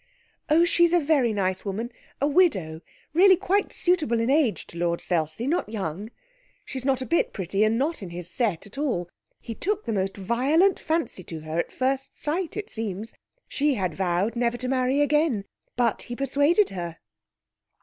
[0.49, 2.81] 'Oh, she's a very nice woman a widow.
[3.13, 5.45] Really quite suitable in age to Lord Selsey.
[5.45, 6.09] Not young.
[6.65, 9.11] She's not a bit pretty and not in his set at all.
[9.39, 13.13] He took the most violent fancy to her at first sight, it seems.
[13.47, 15.45] She had vowed never to marry again,
[15.77, 16.97] but he persuaded her.'